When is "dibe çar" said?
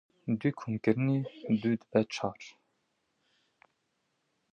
1.79-2.39